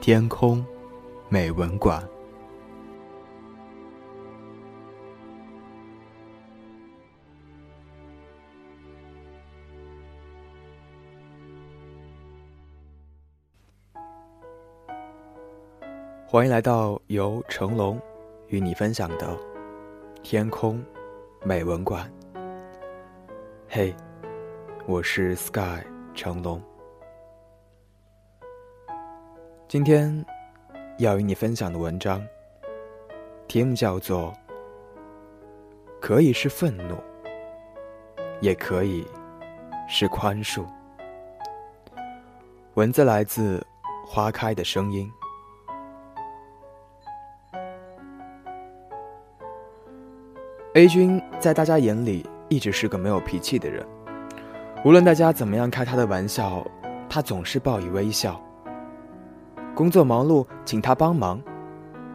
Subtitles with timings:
[0.00, 0.64] 天空
[1.28, 2.02] 美文馆》。
[16.26, 18.00] 欢迎来到由成龙
[18.48, 19.26] 与你分享的
[20.22, 20.82] 《天空
[21.44, 22.10] 美文馆》。
[23.68, 23.94] 嘿，
[24.86, 26.69] 我是 Sky 成龙。
[29.70, 30.26] 今天
[30.98, 32.20] 要与你分享的文章，
[33.46, 34.34] 题目叫做
[36.02, 36.96] “可以是愤怒，
[38.40, 39.06] 也可以
[39.88, 40.64] 是宽恕”。
[42.74, 43.58] 文字来自
[44.04, 45.08] 《花开的声音》。
[50.74, 53.86] A 君在大家眼里一直是个没有脾气的人，
[54.84, 56.66] 无论大家怎么样开他的玩笑，
[57.08, 58.44] 他总是报以微笑。
[59.74, 61.40] 工作忙碌，请他帮忙，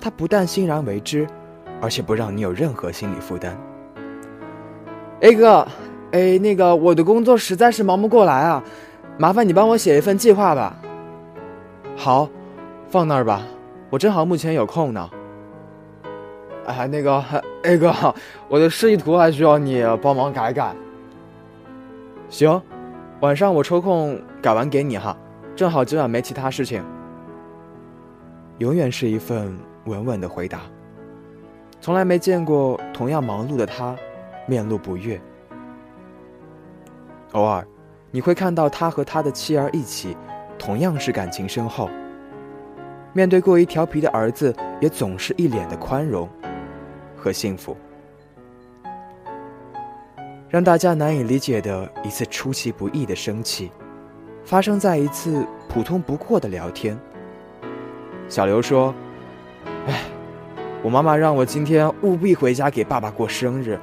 [0.00, 1.26] 他不但欣然为之，
[1.80, 3.56] 而且不让你有任何心理负担。
[5.20, 5.66] A 哥，
[6.10, 8.62] 哎，那个我的工作实在是忙不过来啊，
[9.18, 10.76] 麻烦你帮我写一份计划吧。
[11.96, 12.28] 好，
[12.88, 13.42] 放那儿吧，
[13.90, 15.08] 我正好目前有空呢。
[16.66, 17.22] 哎，那个
[17.62, 17.94] A 哥，
[18.48, 20.74] 我的示意图还需要你帮忙改改。
[22.28, 22.60] 行，
[23.20, 25.16] 晚上我抽空改完给你哈，
[25.54, 26.82] 正好今晚没其他事情。
[28.62, 30.60] 永远是一份稳稳的回答。
[31.80, 33.96] 从来没见过同样忙碌的他，
[34.46, 35.20] 面露不悦。
[37.32, 37.66] 偶尔，
[38.12, 40.16] 你会看到他和他的妻儿一起，
[40.56, 41.90] 同样是感情深厚。
[43.12, 46.28] 面对过于调皮的儿子，也总是一脸的宽容。
[47.16, 47.76] 和幸福，
[50.48, 53.72] 让大家难以理解的一次出其不意的生气，
[54.44, 56.96] 发生在一次普通不过的聊天。
[58.32, 58.94] 小刘说
[59.86, 60.04] ：“哎，
[60.82, 63.78] 我妈妈让我今天务必回家给爸爸过生日，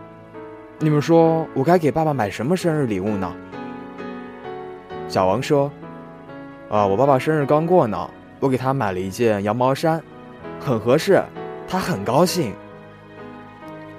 [0.80, 3.32] 你们说我该给爸爸买什么生日礼物呢？”
[5.08, 5.72] 小王说
[6.68, 8.10] ：“啊，我爸爸生日刚过呢，
[8.40, 10.02] 我给他买了一件羊毛衫，
[10.60, 11.22] 很合适，
[11.68, 12.52] 他很高兴。”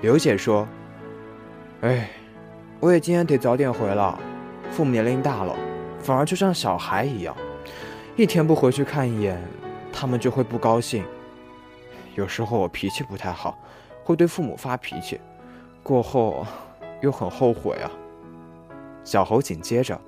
[0.03, 0.67] 刘姐说
[1.83, 2.11] ：“哎，
[2.81, 4.19] 我也今天得早点回了。
[4.73, 5.55] 父母年龄大了，
[6.01, 7.37] 反而就像小孩一样，
[8.17, 9.41] 一天不回去看一眼，
[9.93, 11.05] 他们就会不高兴。
[12.15, 13.59] 有时候我脾气不太好，
[14.05, 15.21] 会对父母发脾气，
[15.83, 16.47] 过后
[17.01, 17.91] 又很后悔啊。”
[19.05, 20.01] 小猴紧接着：“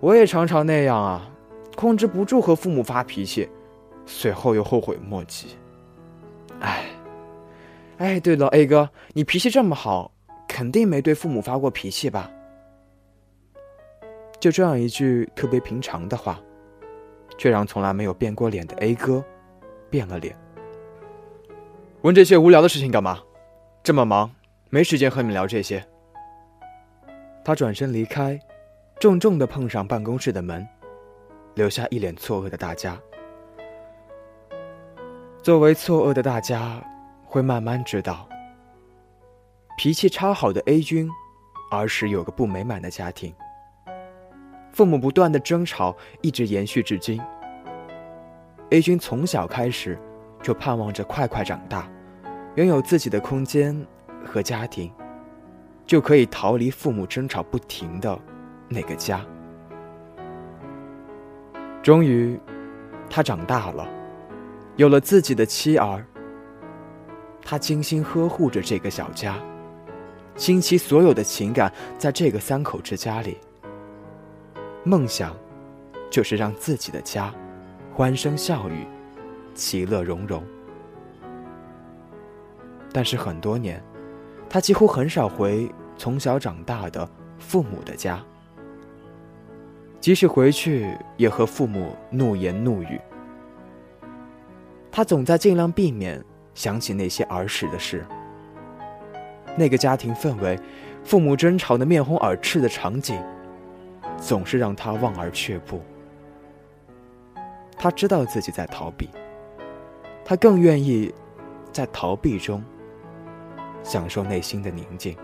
[0.00, 1.30] 我也常常那样啊，
[1.76, 3.48] 控制不住和父母发脾气，
[4.06, 5.56] 随后又后悔莫及。
[6.60, 6.84] 哎。”
[7.98, 10.10] 哎，对了，A 哥，你脾气这么好，
[10.48, 12.30] 肯定没对父母发过脾气吧？
[14.40, 16.40] 就这样一句特别平常的话，
[17.40, 19.24] 却让从来没有变过脸的 A 哥
[19.88, 20.36] 变了脸。
[22.02, 23.18] 问这些无聊的事情干嘛？
[23.82, 24.30] 这么忙，
[24.68, 25.82] 没时间和你们聊这些。
[27.42, 28.38] 他转身离开，
[28.98, 30.68] 重重的碰上办公室的门，
[31.54, 33.00] 留下一脸错愕的大家。
[35.42, 36.84] 作为错愕的大家。
[37.32, 38.28] 会慢慢知道，
[39.78, 41.08] 脾气超好的 A 君，
[41.70, 43.32] 儿时有个不美满的家庭，
[44.72, 47.20] 父母不断的争吵，一直延续至今。
[48.70, 49.98] A 君从小开始
[50.42, 51.90] 就盼望着快快长大，
[52.54, 53.76] 拥有自己的空间
[54.24, 54.92] 和家庭，
[55.86, 58.18] 就可以逃离父母争吵不停的
[58.68, 59.24] 那个家。
[61.82, 62.38] 终于，
[63.08, 63.88] 他长大了，
[64.76, 66.04] 有了自己的妻儿。
[67.42, 69.36] 他精心呵护着这个小家，
[70.36, 73.38] 倾其所有的情感在这个三口之家里。
[74.84, 75.36] 梦想，
[76.10, 77.32] 就是让自己的家，
[77.94, 78.86] 欢声笑语，
[79.54, 80.42] 其乐融融。
[82.92, 83.82] 但是很多年，
[84.48, 88.20] 他几乎很少回从小长大的父母的家，
[90.00, 93.00] 即使回去，也和父母怒言怒语。
[94.90, 96.22] 他总在尽量避免。
[96.52, 98.04] 想起那些儿时的事，
[99.56, 100.58] 那个家庭氛围，
[101.04, 103.16] 父母争吵的面红耳赤的场景，
[104.20, 105.82] 总是让他望而却步。
[107.76, 109.08] 他知道自己在逃避，
[110.24, 111.12] 他更愿意
[111.72, 112.62] 在逃避中
[113.82, 115.16] 享受内心的宁静。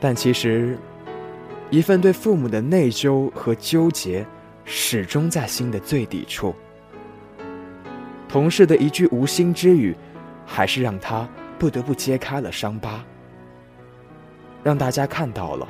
[0.00, 0.76] 但其实，
[1.70, 4.26] 一份对父母的内疚和纠结，
[4.64, 6.54] 始终在心的最底处。
[8.28, 9.96] 同事的一句无心之语，
[10.44, 11.28] 还是让他
[11.58, 13.04] 不得不揭开了伤疤，
[14.62, 15.66] 让大家看到了，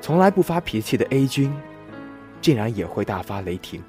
[0.00, 1.52] 从来不发脾气的 A 君，
[2.40, 3.82] 竟然也会大发雷霆。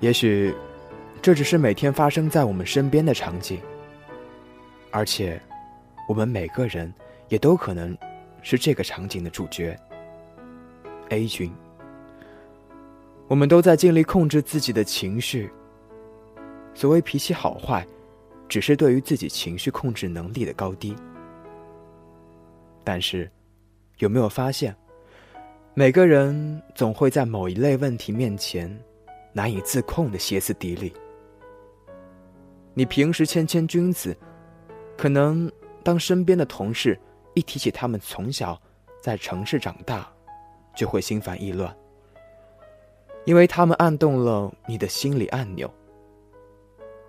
[0.00, 0.54] 也许，
[1.20, 3.60] 这只是每天发生在我们身边的场景。
[4.90, 5.40] 而且，
[6.08, 6.92] 我们每个人
[7.28, 7.96] 也都可能
[8.42, 9.78] 是这个场景的主角。
[11.08, 11.52] A 君，
[13.26, 15.50] 我们都在尽力控制自己的情绪。
[16.74, 17.86] 所谓脾气好坏，
[18.48, 20.94] 只是对于自己情绪控制能力的高低。
[22.86, 23.28] 但是，
[23.98, 24.72] 有没有发现，
[25.74, 28.70] 每个人总会在某一类问题面前
[29.32, 30.92] 难以自控的歇斯底里？
[32.74, 34.16] 你平时谦谦君子。
[34.96, 35.50] 可能，
[35.82, 36.96] 当身边的同事
[37.34, 38.56] 一提起他们从小
[39.02, 40.08] 在城市长大，
[40.72, 41.76] 就会心烦意乱，
[43.24, 45.68] 因为他们按动了你的心理按钮。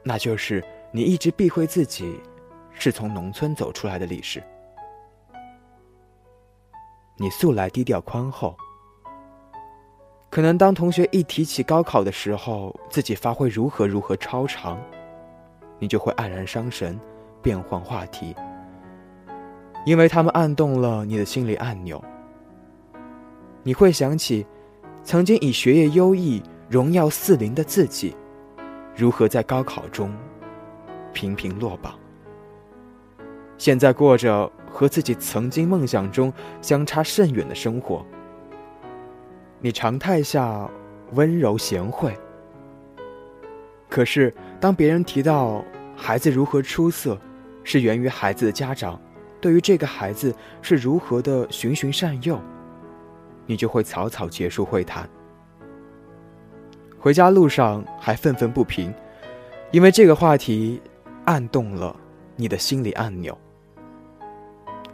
[0.02, 2.20] 那就是你一直避讳自己
[2.74, 4.42] 是从农村走出来的历史。
[7.18, 8.56] 你素来低调宽厚，
[10.30, 14.80] 可能当同学一提起高考的时候，自己发挥如何如何超常，
[15.80, 17.00] 你就会黯然伤神。
[17.40, 18.36] 变换话题，
[19.86, 22.04] 因为他们按动了你的心理按钮。
[23.64, 24.46] 你会想起，
[25.04, 28.14] 曾经以学业优异、荣耀四邻的自己，
[28.96, 30.14] 如何在高考中
[31.14, 31.94] 频频落榜。
[33.58, 36.32] 现在过着和自己曾经梦想中
[36.62, 38.06] 相差甚远的生活。
[39.60, 40.70] 你常态下
[41.14, 42.16] 温柔贤惠，
[43.90, 45.64] 可是当别人提到
[45.96, 47.18] 孩子如何出色，
[47.64, 49.02] 是源于孩子的家长
[49.42, 52.40] 对于这个孩子是如何的循循善诱，
[53.46, 55.10] 你就会草草结束会谈。
[57.00, 58.94] 回家路上还愤愤不平，
[59.72, 60.82] 因为这个话题
[61.26, 61.96] 按动了
[62.36, 63.36] 你的心理按钮。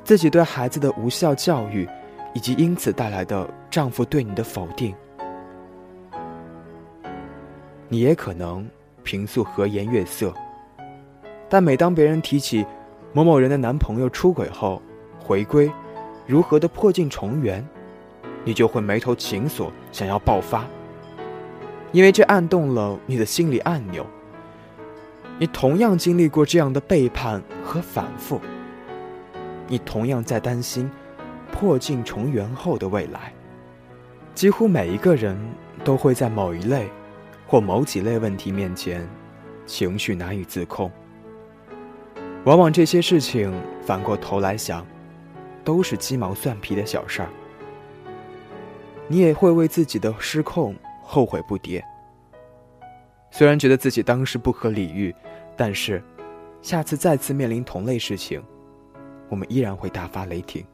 [0.04, 1.88] 自己对孩子的无效教育，
[2.34, 4.94] 以及因此带来的丈夫对你的否定，
[7.88, 8.68] 你也可能
[9.04, 10.34] 平素和颜悦色。
[11.48, 12.66] 但每当别人提起
[13.14, 14.82] 某某人的男朋友出轨后
[15.20, 15.72] 回归，
[16.28, 17.66] 如何的破镜重圆，
[18.44, 20.66] 你就会眉头紧锁，想要爆发，
[21.92, 24.06] 因为这按动了你的心理按钮。
[25.40, 28.40] 你同样经历过这样的背叛和反复，
[29.68, 30.90] 你同样在担心
[31.52, 33.34] 破镜重圆后的未来。
[34.34, 35.38] 几乎每一个人
[35.84, 36.88] 都会在某一类
[37.46, 39.08] 或某几类问题面前，
[39.66, 40.92] 情绪难以自控。
[42.46, 44.86] 往往这些事情反过头来想，
[45.64, 47.30] 都是鸡毛蒜皮的小事儿。
[49.08, 51.82] 你也会为自己的失控后悔不迭。
[53.32, 55.14] 虽然觉得自己当时不可理喻，
[55.56, 56.04] 但是
[56.62, 58.44] 下次再次面临同类事情，
[59.30, 60.66] 我们依然会大发雷霆。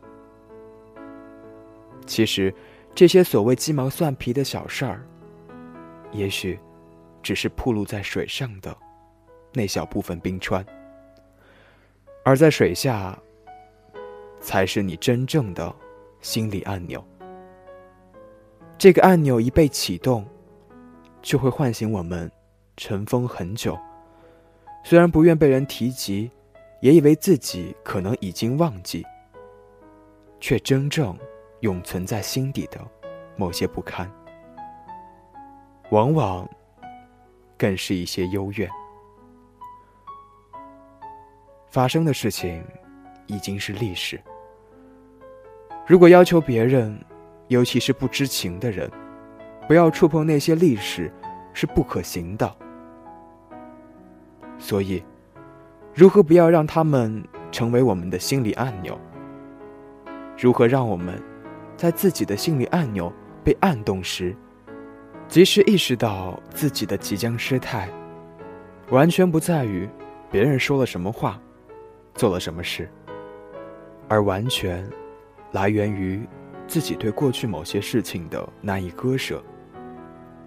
[2.06, 2.54] 其实，
[2.96, 5.06] 这些所谓鸡毛蒜皮的小事儿，
[6.12, 6.60] 也许
[7.22, 8.76] 只是铺露在水上的
[9.54, 10.66] 那小部分冰川。
[12.26, 13.18] 而在水下，
[14.42, 15.74] 才是你真正的
[16.20, 17.04] 心理按钮。
[18.78, 20.26] 这个按钮一被启动，
[21.22, 22.32] 就会唤醒我们
[22.78, 23.78] 尘封很久，
[24.84, 26.32] 虽然不愿被人提及，
[26.82, 29.06] 也以为自己可能已经忘记，
[30.40, 31.18] 却真正
[31.62, 32.80] 永存在心底的
[33.36, 34.10] 某些不堪，
[35.92, 36.50] 往往
[37.58, 38.70] 更是一些幽怨。
[41.68, 42.64] 发生的事情
[43.28, 44.20] 已经是历史。
[45.86, 47.00] 如果要求别人，
[47.48, 48.90] 尤其是不知情的人，
[49.68, 51.12] 不要触碰那些历史，
[51.54, 52.56] 是不可行的。
[54.58, 55.04] 所以，
[56.00, 58.98] 如何不要让他们成为我们的心理按钮？
[60.38, 61.22] 如何让我们
[61.76, 63.12] 在自己的心理按钮
[63.44, 64.34] 被按动时，
[65.28, 67.90] 及时意识到自己的即将失态？
[68.92, 69.90] 完全不在于
[70.32, 71.38] 别人说了什么话。
[72.14, 72.90] 做了什么事，
[74.08, 74.90] 而完全
[75.52, 76.26] 来源于
[76.66, 79.44] 自己对过去某些事情的难以割舍，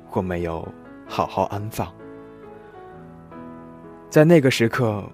[0.08, 0.66] 或没有
[1.06, 1.92] 好好安放。
[4.08, 5.04] 在那个时刻，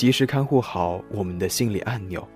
[0.00, 2.26] 及时看护好我们的心理按钮，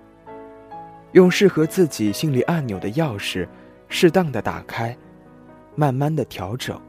[1.13, 3.47] 用适合自己心理按钮的钥匙，
[3.89, 4.95] 适当的打开，
[5.73, 6.79] 慢慢的调整。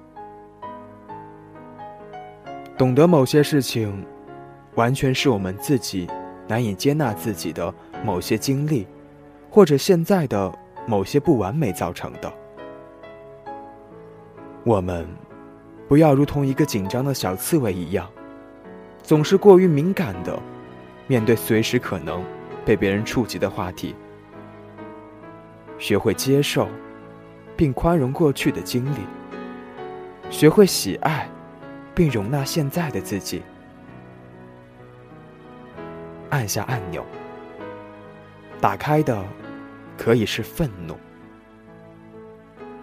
[2.76, 4.04] 懂得某些事情，
[4.75, 6.06] 完全是我们自己
[6.47, 7.73] 难以接纳自己的
[8.04, 8.87] 某些经历，
[9.49, 10.52] 或者现在的
[10.87, 12.30] 某些不完美造成的。
[14.62, 15.09] 我们
[15.88, 18.06] 不要如同一个紧张的小刺猬一样，
[19.02, 20.38] 总是过于敏感的
[21.06, 22.25] 面对随时可能
[22.64, 23.94] 被别人触及的话题。
[25.78, 26.68] 学会接受，
[27.56, 29.00] 并宽容过去的经历；
[30.30, 31.28] 学会喜爱，
[31.94, 33.42] 并容纳现在的自己。
[36.30, 37.04] 按下按钮，
[38.60, 39.25] 打开的
[39.96, 40.96] 可以是愤怒，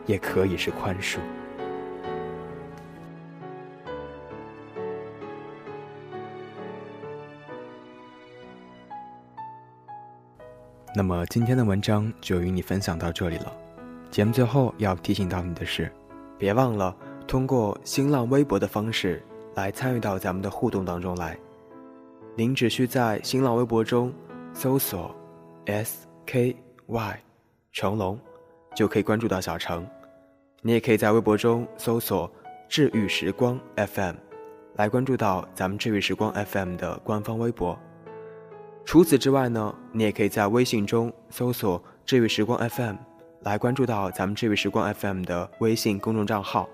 [0.06, 1.18] 也可以是宽恕。
[10.96, 13.52] 那么今天的文章就与你分享到这里了。
[14.12, 15.92] 节目最后要提醒到你的是，
[16.38, 16.96] 别忘了
[17.28, 19.24] 通过新浪微博的方式
[19.56, 21.36] 来参与到咱们的互动当中来。
[22.36, 24.14] 您只需在新浪微博中
[24.54, 25.16] 搜索
[25.66, 27.16] “SKY
[27.72, 28.20] 成龙”，
[28.76, 29.88] 就可以关注到小程。
[30.62, 32.32] 你也可以在微博中搜索
[32.70, 34.16] “治愈时光 FM”，
[34.76, 37.78] 来关注到咱们治愈时光 FM 的官方微博。
[38.86, 42.96] 除此之外呢，你也可以在微信中搜索“治愈时光 FM”，
[43.42, 46.70] 来关注到咱们“治愈时光 FM” 的微信公众账号，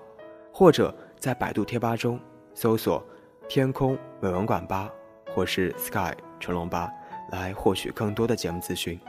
[0.52, 2.20] 或者在百度贴吧中
[2.54, 3.06] 搜索
[3.48, 4.90] “天空美文馆吧”
[5.34, 6.92] 或是 “Sky 成龙吧”，
[7.32, 9.00] 来获取更多的节目资讯。